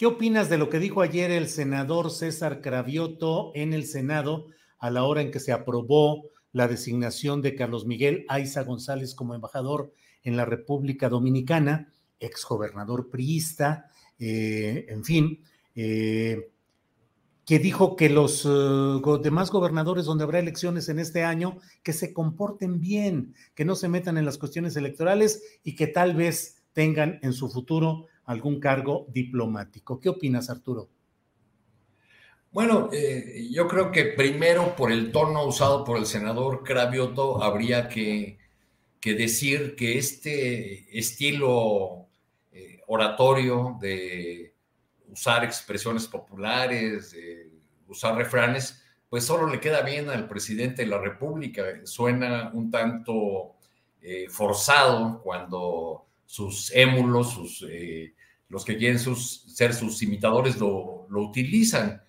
¿qué 0.00 0.06
opinas 0.06 0.48
de 0.48 0.56
lo 0.56 0.70
que 0.70 0.78
dijo 0.78 1.02
ayer 1.02 1.30
el 1.30 1.46
senador 1.46 2.10
César 2.10 2.62
Cravioto 2.62 3.52
en 3.54 3.74
el 3.74 3.84
Senado 3.84 4.46
a 4.78 4.88
la 4.88 5.04
hora 5.04 5.20
en 5.20 5.30
que 5.30 5.40
se 5.40 5.52
aprobó 5.52 6.30
la 6.52 6.68
designación 6.68 7.42
de 7.42 7.54
Carlos 7.54 7.84
Miguel 7.84 8.24
Aiza 8.30 8.62
González 8.62 9.14
como 9.14 9.34
embajador 9.34 9.92
en 10.22 10.38
la 10.38 10.46
República 10.46 11.10
Dominicana, 11.10 11.92
exgobernador 12.18 13.10
priista, 13.10 13.90
eh, 14.18 14.86
en 14.88 15.04
fin, 15.04 15.44
eh, 15.74 16.48
que 17.44 17.58
dijo 17.58 17.94
que 17.94 18.08
los 18.08 18.46
uh, 18.46 19.20
demás 19.22 19.50
gobernadores 19.50 20.06
donde 20.06 20.24
habrá 20.24 20.38
elecciones 20.38 20.88
en 20.88 20.98
este 20.98 21.24
año, 21.24 21.58
que 21.82 21.92
se 21.92 22.14
comporten 22.14 22.80
bien, 22.80 23.34
que 23.54 23.66
no 23.66 23.74
se 23.74 23.90
metan 23.90 24.16
en 24.16 24.24
las 24.24 24.38
cuestiones 24.38 24.76
electorales 24.76 25.42
y 25.62 25.76
que 25.76 25.88
tal 25.88 26.14
vez 26.14 26.62
tengan 26.72 27.18
en 27.20 27.34
su 27.34 27.50
futuro 27.50 28.06
algún 28.30 28.60
cargo 28.60 29.06
diplomático. 29.08 29.98
¿Qué 29.98 30.08
opinas, 30.08 30.50
Arturo? 30.50 30.88
Bueno, 32.52 32.88
eh, 32.92 33.48
yo 33.50 33.66
creo 33.66 33.90
que 33.90 34.04
primero 34.04 34.76
por 34.76 34.92
el 34.92 35.10
tono 35.10 35.44
usado 35.44 35.84
por 35.84 35.98
el 35.98 36.06
senador 36.06 36.62
Cravioto 36.62 37.42
habría 37.42 37.88
que, 37.88 38.38
que 39.00 39.14
decir 39.14 39.74
que 39.74 39.98
este 39.98 40.96
estilo 40.96 42.06
eh, 42.52 42.80
oratorio 42.86 43.76
de 43.80 44.54
usar 45.08 45.42
expresiones 45.42 46.06
populares, 46.06 47.10
de 47.10 47.50
usar 47.88 48.14
refranes, 48.14 48.80
pues 49.08 49.24
solo 49.24 49.48
le 49.48 49.58
queda 49.58 49.82
bien 49.82 50.08
al 50.08 50.28
presidente 50.28 50.82
de 50.82 50.88
la 50.88 50.98
República. 50.98 51.64
Suena 51.82 52.52
un 52.54 52.70
tanto 52.70 53.56
eh, 54.00 54.28
forzado 54.28 55.20
cuando 55.20 56.06
sus 56.26 56.70
émulos, 56.76 57.32
sus, 57.32 57.64
los 58.50 58.64
que 58.64 58.76
quieren 58.76 58.98
sus, 58.98 59.42
ser 59.54 59.72
sus 59.72 60.02
imitadores 60.02 60.58
lo, 60.58 61.06
lo 61.08 61.22
utilizan. 61.22 62.02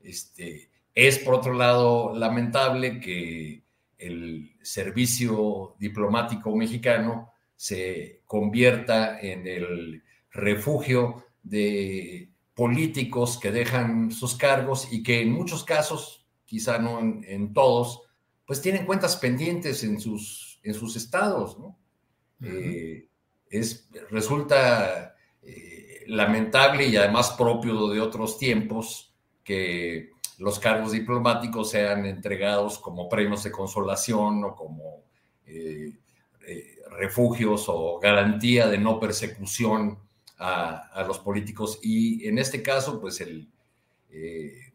Este, 0.00 0.70
es, 0.94 1.18
por 1.18 1.34
otro 1.34 1.52
lado, 1.52 2.14
lamentable 2.14 3.00
que 3.00 3.62
el 3.98 4.56
servicio 4.62 5.76
diplomático 5.78 6.54
mexicano 6.56 7.32
se 7.54 8.22
convierta 8.24 9.20
en 9.20 9.46
el 9.46 10.02
refugio 10.30 11.26
de 11.42 12.30
políticos 12.54 13.38
que 13.38 13.50
dejan 13.50 14.10
sus 14.12 14.36
cargos 14.36 14.88
y 14.92 15.02
que 15.02 15.20
en 15.20 15.32
muchos 15.32 15.64
casos, 15.64 16.26
quizá 16.46 16.78
no 16.78 17.00
en, 17.00 17.24
en 17.26 17.52
todos, 17.52 18.02
pues 18.46 18.62
tienen 18.62 18.86
cuentas 18.86 19.16
pendientes 19.16 19.82
en 19.84 20.00
sus, 20.00 20.60
en 20.62 20.74
sus 20.74 20.96
estados, 20.96 21.58
¿no? 21.58 21.78
Uh 22.40 22.44
-huh. 22.44 22.74
eh, 22.74 23.08
es, 23.50 23.88
resulta 24.10 25.09
lamentable 26.10 26.86
y 26.86 26.96
además 26.96 27.34
propio 27.38 27.88
de 27.88 28.00
otros 28.00 28.36
tiempos 28.36 29.14
que 29.44 30.10
los 30.38 30.58
cargos 30.58 30.92
diplomáticos 30.92 31.70
sean 31.70 32.04
entregados 32.04 32.78
como 32.78 33.08
premios 33.08 33.44
de 33.44 33.52
consolación 33.52 34.42
o 34.44 34.56
como 34.56 35.04
eh, 35.46 35.92
eh, 36.46 36.76
refugios 36.98 37.66
o 37.68 38.00
garantía 38.00 38.66
de 38.66 38.78
no 38.78 38.98
persecución 38.98 39.98
a, 40.38 41.04
los 41.06 41.18
políticos. 41.18 41.78
Y 41.82 42.26
en 42.26 42.38
este 42.38 42.62
caso, 42.62 43.00
pues 43.00 43.20
el, 43.20 43.48
eh, 44.10 44.72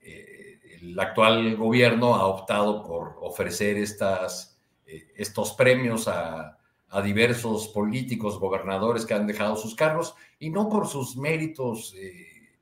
el 0.00 0.98
actual 0.98 1.56
gobierno 1.56 2.14
ha 2.14 2.26
optado 2.26 2.84
por 2.84 3.16
ofrecer 3.20 3.76
estas, 3.76 4.56
estos 4.86 5.52
premios 5.54 6.06
a, 6.06 6.56
a 6.94 7.02
diversos 7.02 7.66
políticos, 7.68 8.38
gobernadores 8.38 9.04
que 9.04 9.14
han 9.14 9.26
dejado 9.26 9.56
sus 9.56 9.74
cargos 9.74 10.14
y 10.38 10.48
no 10.48 10.68
por 10.68 10.86
sus 10.86 11.16
méritos, 11.16 11.92
eh, 11.96 12.52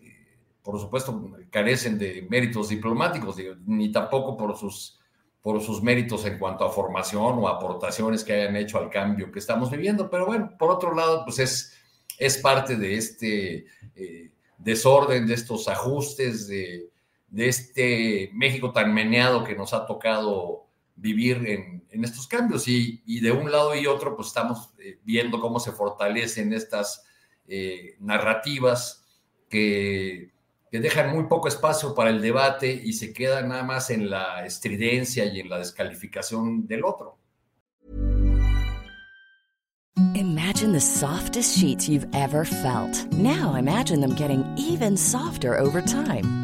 eh, 0.00 0.38
por 0.62 0.80
supuesto, 0.80 1.32
carecen 1.50 1.98
de 1.98 2.26
méritos 2.30 2.70
diplomáticos, 2.70 3.36
ni 3.66 3.92
tampoco 3.92 4.38
por 4.38 4.56
sus, 4.56 4.98
por 5.42 5.60
sus 5.60 5.82
méritos 5.82 6.24
en 6.24 6.38
cuanto 6.38 6.64
a 6.64 6.72
formación 6.72 7.38
o 7.38 7.46
aportaciones 7.46 8.24
que 8.24 8.32
hayan 8.32 8.56
hecho 8.56 8.78
al 8.78 8.88
cambio 8.88 9.30
que 9.30 9.38
estamos 9.38 9.70
viviendo. 9.70 10.08
Pero 10.08 10.24
bueno, 10.24 10.52
por 10.58 10.70
otro 10.70 10.94
lado, 10.94 11.22
pues 11.22 11.38
es, 11.38 11.74
es 12.18 12.38
parte 12.38 12.76
de 12.76 12.96
este 12.96 13.66
eh, 13.94 14.32
desorden, 14.56 15.26
de 15.26 15.34
estos 15.34 15.68
ajustes, 15.68 16.48
de, 16.48 16.88
de 17.28 17.48
este 17.48 18.30
México 18.32 18.72
tan 18.72 18.94
meneado 18.94 19.44
que 19.44 19.54
nos 19.54 19.74
ha 19.74 19.84
tocado 19.84 20.64
vivir 20.96 21.44
en, 21.46 22.04
estos 22.04 22.26
cambios 22.26 22.66
y, 22.66 23.02
y, 23.06 23.20
de 23.20 23.30
un 23.30 23.50
lado 23.50 23.74
y 23.74 23.86
otro 23.86 24.16
pues 24.16 24.28
estamos 24.28 24.70
eh, 24.78 24.98
viendo 25.04 25.40
cómo 25.40 25.60
se 25.60 25.70
fortalecen 25.70 26.52
estas 26.52 27.04
eh, 27.46 27.96
narrativas 28.00 29.04
que, 29.48 30.32
que, 30.70 30.80
dejan 30.80 31.14
muy 31.14 31.24
poco 31.24 31.46
espacio 31.46 31.94
para 31.94 32.10
el 32.10 32.20
debate 32.20 32.72
y 32.72 32.94
se 32.94 33.12
quedan 33.12 33.48
nada 33.48 33.62
más 33.62 33.90
en 33.90 34.10
la 34.10 34.44
estridencia 34.44 35.24
y 35.26 35.40
en 35.40 35.48
la 35.48 35.58
descalificación 35.58 36.66
del 36.66 36.84
otro. 36.84 37.18
Imagine 40.14 40.72
the 40.72 40.80
softest 40.80 41.56
sheets 41.56 41.88
you've 41.88 42.08
ever 42.12 42.44
felt. 42.44 43.12
Now 43.12 43.54
imagine 43.54 44.00
them 44.00 44.14
getting 44.14 44.44
even 44.56 44.96
softer 44.96 45.56
over 45.58 45.80
time. 45.80 46.43